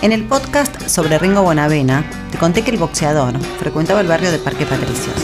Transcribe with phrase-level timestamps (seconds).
[0.00, 4.38] En el podcast sobre Ringo Bonavena, te conté que el boxeador frecuentaba el barrio de
[4.38, 5.16] Parque Patricios.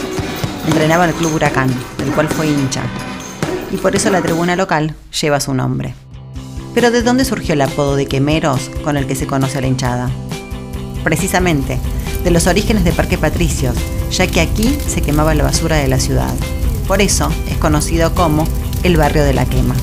[0.67, 2.81] Entrenaba en el Club Huracán, del cual fue hincha.
[3.71, 5.95] Y por eso la tribuna local lleva su nombre.
[6.73, 9.67] Pero ¿de dónde surgió el apodo de Quemeros con el que se conoce a la
[9.67, 10.09] hinchada?
[11.05, 11.79] Precisamente,
[12.25, 13.77] de los orígenes de Parque Patricios,
[14.11, 16.33] ya que aquí se quemaba la basura de la ciudad.
[16.85, 18.45] Por eso es conocido como
[18.83, 19.75] el barrio de la quema.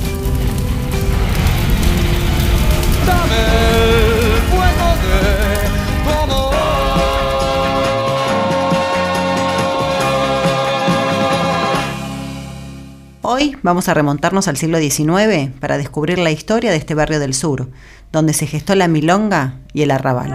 [13.42, 17.34] Hoy vamos a remontarnos al siglo XIX para descubrir la historia de este barrio del
[17.34, 17.70] sur,
[18.12, 20.30] donde se gestó la milonga y el arrabal.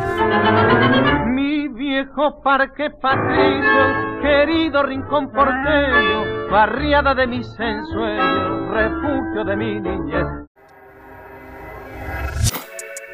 [1.33, 10.27] Mi viejo parque patricio, querido rincón porteño, barriada de mis ensueños, refugio de mi niñez.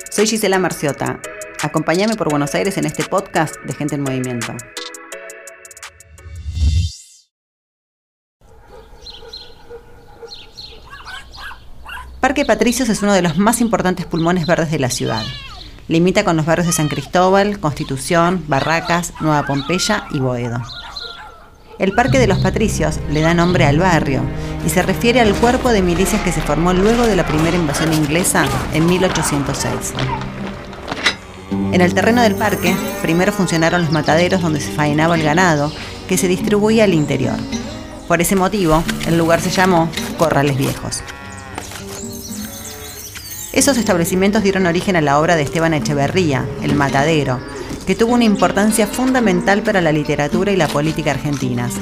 [0.09, 1.19] Soy Gisela Marciota.
[1.61, 4.53] Acompáñame por Buenos Aires en este podcast de Gente en Movimiento.
[12.23, 15.25] Parque Patricios es uno de los más importantes pulmones verdes de la ciudad.
[15.89, 20.61] Limita con los barrios de San Cristóbal, Constitución, Barracas, Nueva Pompeya y Boedo.
[21.79, 24.21] El Parque de los Patricios le da nombre al barrio
[24.65, 27.91] y se refiere al cuerpo de milicias que se formó luego de la primera invasión
[27.91, 29.93] inglesa en 1806.
[31.73, 35.73] En el terreno del parque, primero funcionaron los mataderos donde se faenaba el ganado,
[36.07, 37.35] que se distribuía al interior.
[38.07, 41.03] Por ese motivo, el lugar se llamó Corrales Viejos.
[43.53, 47.37] Esos establecimientos dieron origen a la obra de Esteban Echeverría, El Matadero,
[47.85, 51.75] que tuvo una importancia fundamental para la literatura y la política argentinas,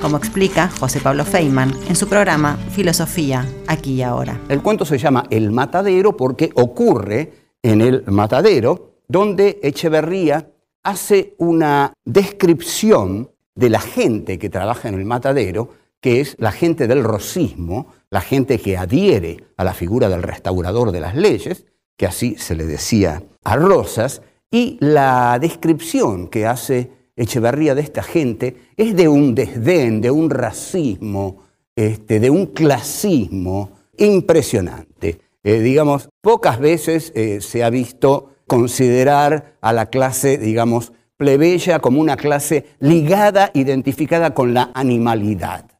[0.00, 4.40] como explica José Pablo Feynman en su programa Filosofía, aquí y ahora.
[4.48, 10.48] El cuento se llama El Matadero porque ocurre en el Matadero, donde Echeverría
[10.84, 15.70] hace una descripción de la gente que trabaja en el matadero,
[16.00, 20.92] que es la gente del rosismo, la gente que adhiere a la figura del restaurador
[20.92, 26.90] de las leyes, que así se le decía a Rosas, y la descripción que hace
[27.16, 33.70] Echeverría de esta gente es de un desdén, de un racismo, este, de un clasismo
[33.96, 35.20] impresionante.
[35.42, 42.02] Eh, digamos, pocas veces eh, se ha visto considerar a la clase, digamos, plebeya como
[42.02, 45.70] una clase ligada, identificada con la animalidad.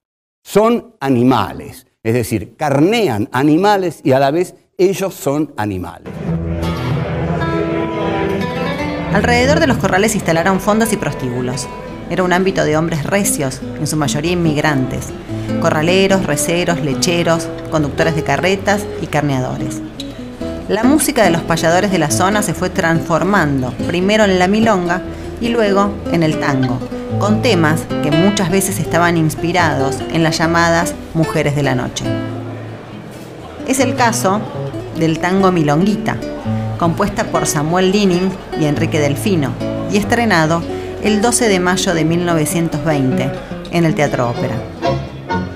[0.43, 6.13] Son animales, es decir, carnean animales y a la vez ellos son animales.
[9.13, 11.67] Alrededor de los corrales se instalaron fondos y prostíbulos.
[12.09, 15.09] Era un ámbito de hombres recios, en su mayoría inmigrantes,
[15.61, 19.83] corraleros, receros, lecheros, conductores de carretas y carneadores.
[20.69, 25.03] La música de los payadores de la zona se fue transformando, primero en la milonga
[25.41, 26.79] y luego en el tango,
[27.19, 32.05] con temas que muchas veces estaban inspirados en las llamadas mujeres de la noche.
[33.67, 34.41] Es el caso
[34.99, 36.17] del tango Milonguita,
[36.79, 38.31] compuesta por Samuel Lining
[38.61, 39.51] y Enrique Delfino,
[39.91, 40.63] y estrenado
[41.03, 43.31] el 12 de mayo de 1920
[43.71, 44.55] en el Teatro Ópera.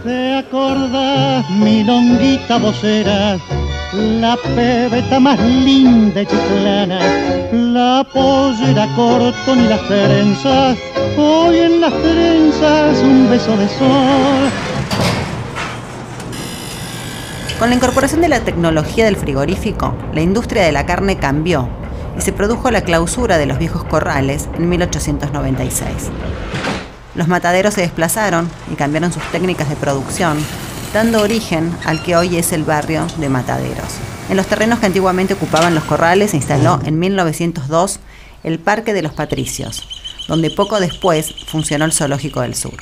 [0.05, 3.39] ¿Te acordás, milonguita vocera?
[3.93, 7.01] La pebeta más linda y chiclana,
[7.53, 10.79] la pollera corto ni las trenzas,
[11.17, 14.51] hoy en las trenzas un beso de sol.
[17.59, 21.69] Con la incorporación de la tecnología del frigorífico, la industria de la carne cambió
[22.17, 26.11] y se produjo la clausura de los viejos corrales en 1896.
[27.15, 30.39] Los mataderos se desplazaron y cambiaron sus técnicas de producción,
[30.95, 33.99] dando origen al que hoy es el barrio de Mataderos.
[34.31, 38.01] En los terrenos que antiguamente ocupaban los corrales se instaló en 1902
[38.43, 40.00] el Parque de los Patricios,
[40.31, 42.77] donde poco después funcionó el Zoológico del Sur.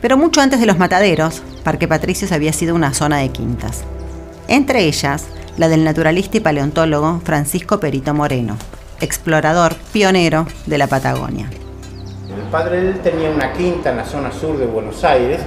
[0.00, 3.84] Pero mucho antes de los mataderos, Parque Patricios había sido una zona de quintas.
[4.48, 8.56] Entre ellas, la del naturalista y paleontólogo Francisco Perito Moreno,
[9.00, 11.48] explorador pionero de la Patagonia.
[12.28, 15.40] El padre de él tenía una quinta en la zona sur de Buenos Aires,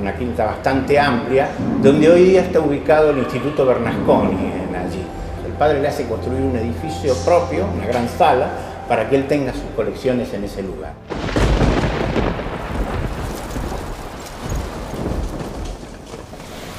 [0.00, 1.48] una quinta bastante amplia,
[1.80, 4.34] donde hoy día está ubicado el Instituto Bernasconi
[4.74, 5.02] allí.
[5.46, 9.52] El padre le hace construir un edificio propio, una gran sala, para que él tenga
[9.52, 10.94] sus colecciones en ese lugar.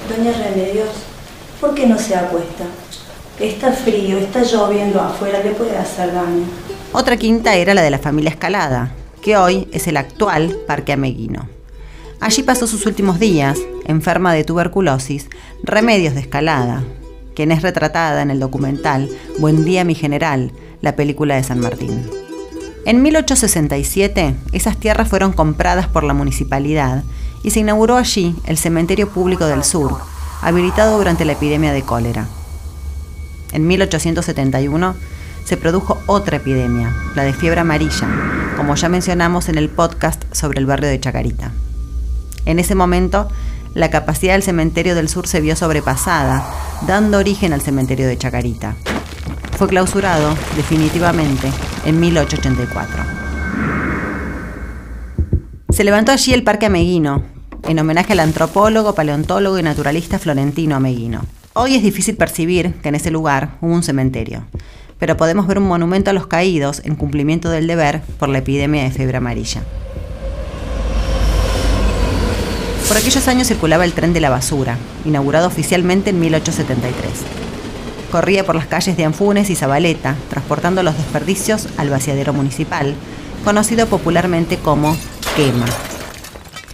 [0.10, 0.90] Doña Remedios,
[1.60, 2.66] ¿por qué no se acuesta?
[3.40, 6.46] Está frío, está lloviendo afuera, le puede hacer daño.
[6.94, 8.92] Otra quinta era la de la familia Escalada,
[9.22, 11.50] que hoy es el actual Parque Ameguino.
[12.22, 15.28] Allí pasó sus últimos días, enferma de tuberculosis,
[15.64, 16.84] Remedios de Escalada,
[17.36, 19.10] quien es retratada en el documental
[19.40, 22.06] Buen día mi general, la película de San Martín.
[22.86, 27.04] En 1867, esas tierras fueron compradas por la municipalidad
[27.44, 29.98] y se inauguró allí el Cementerio Público del Sur,
[30.42, 32.28] habilitado durante la epidemia de cólera.
[33.52, 34.96] En 1871
[35.46, 38.08] se produjo otra epidemia, la de fiebre amarilla,
[38.58, 41.52] como ya mencionamos en el podcast sobre el barrio de Chacarita.
[42.46, 43.28] En ese momento,
[43.74, 46.46] la capacidad del cementerio del sur se vio sobrepasada,
[46.88, 48.76] dando origen al cementerio de Chacarita.
[49.58, 51.50] Fue clausurado definitivamente
[51.86, 53.04] en 1884.
[55.70, 57.24] Se levantó allí el Parque Ameguino,
[57.64, 61.22] en homenaje al antropólogo, paleontólogo y naturalista florentino Ameguino.
[61.54, 64.44] Hoy es difícil percibir que en ese lugar hubo un cementerio,
[65.00, 68.84] pero podemos ver un monumento a los caídos en cumplimiento del deber por la epidemia
[68.84, 69.64] de fiebre amarilla.
[72.90, 77.55] Por aquellos años circulaba el tren de la basura, inaugurado oficialmente en 1873.
[78.16, 82.96] Corría por las calles de Anfunes y Zabaleta, transportando los desperdicios al vaciadero municipal,
[83.44, 84.96] conocido popularmente como
[85.36, 85.66] quema.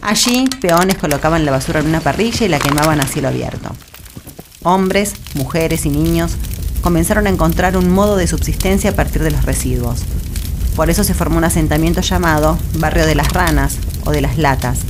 [0.04, 3.72] Allí, peones colocaban la basura en una parrilla y la quemaban a cielo abierto.
[4.62, 6.34] Hombres, mujeres y niños
[6.84, 10.04] comenzaron a encontrar un modo de subsistencia a partir de los residuos.
[10.76, 14.82] Por eso se formó un asentamiento llamado Barrio de las Ranas o de las Latas,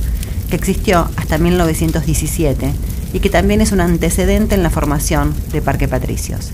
[0.50, 2.74] que existió hasta 1917
[3.12, 6.52] y que también es un antecedente en la formación de Parque Patricios.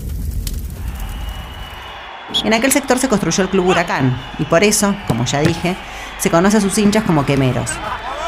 [2.43, 5.75] En aquel sector se construyó el Club Huracán y por eso, como ya dije,
[6.19, 7.71] se conoce a sus hinchas como quemeros.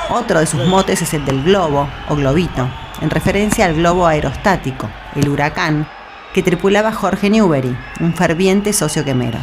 [0.09, 2.67] Otro de sus motes es el del globo o globito,
[3.01, 5.87] en referencia al globo aerostático, el huracán,
[6.33, 9.39] que tripulaba Jorge Newbery, un ferviente socio quemero.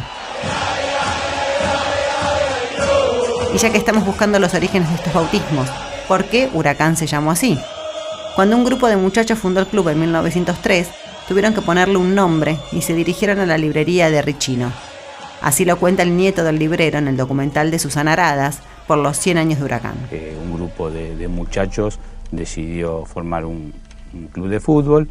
[3.53, 5.67] Y ya que estamos buscando los orígenes de estos bautismos,
[6.07, 7.59] ¿por qué Huracán se llamó así?
[8.39, 10.89] Cuando un grupo de muchachos fundó el club en 1903,
[11.27, 14.71] tuvieron que ponerle un nombre y se dirigieron a la librería de Richino.
[15.41, 19.17] Así lo cuenta el nieto del librero en el documental de Susana Aradas por los
[19.17, 19.95] 100 años de Huracán.
[20.11, 21.99] Eh, un grupo de, muchachos
[22.31, 23.73] decidió formar un
[24.31, 25.09] club de fútbol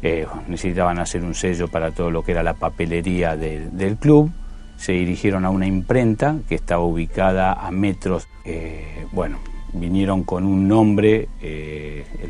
[0.00, 4.30] eh, necesitaban hacer un sello para todo lo que era la papelería del club.
[4.76, 8.28] Se dirigieron a una imprenta que estaba ubicada a metros.
[8.44, 9.38] Eh, bueno,
[9.72, 11.28] vinieron con un nombre,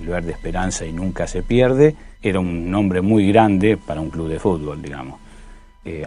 [0.02, 1.96] el lugar de esperanza y nunca se pierde.
[2.20, 5.19] Era un nombre muy grande para un club de fútbol, digamos.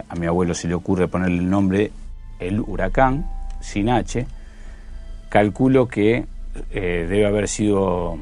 [0.08, 1.90] a mi abuelo se le ocurre ponerle el nombre
[2.38, 3.26] El Huracán,
[3.60, 4.26] sin H.
[5.28, 6.24] Calculo que
[6.72, 8.18] debe haber sido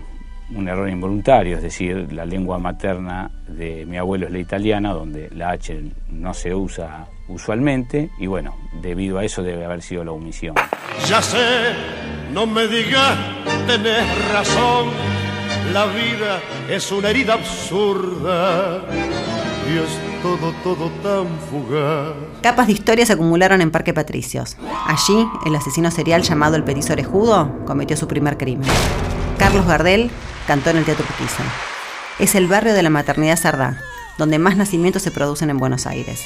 [0.54, 5.30] un error involuntario, es decir, la lengua materna de mi abuelo es la italiana, donde
[5.30, 5.80] la H
[6.10, 10.54] no se usa usualmente, y bueno, debido a eso debe haber sido la omisión.
[11.08, 11.72] Ya sé,
[12.32, 13.16] no me digas,
[13.66, 14.90] tenés razón,
[15.72, 18.82] la vida es una herida absurda
[19.69, 22.14] y es todo, todo tan fugaz.
[22.43, 24.56] Capas de historia se acumularon en Parque Patricios.
[24.87, 28.69] Allí, el asesino serial llamado el Petiso Orejudo cometió su primer crimen.
[29.38, 30.11] Carlos Gardel
[30.46, 31.43] cantó en el Teatro Urquiza.
[32.19, 33.81] Es el barrio de la maternidad Sardá,
[34.19, 36.22] donde más nacimientos se producen en Buenos Aires.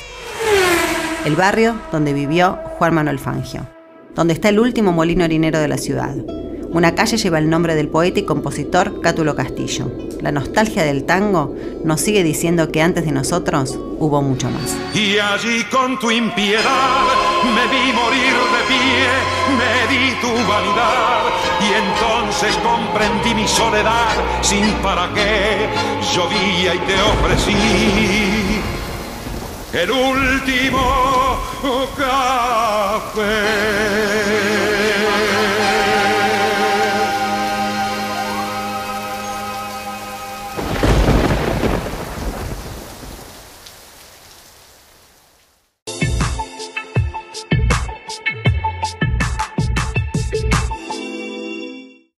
[1.24, 3.66] El barrio donde vivió Juan Manuel Fangio,
[4.14, 6.14] donde está el último molino harinero de la ciudad,
[6.70, 9.90] una calle lleva el nombre del poeta y compositor Cátulo Castillo.
[10.20, 14.76] La nostalgia del tango nos sigue diciendo que antes de nosotros hubo mucho más.
[14.94, 17.06] Y allí con tu impiedad
[17.44, 19.08] me vi morir de pie,
[19.56, 21.22] me di tu vanidad
[21.60, 25.68] y entonces comprendí mi soledad sin para qué
[26.14, 28.62] llovía y te ofrecí
[29.72, 30.80] el último
[31.96, 33.28] café.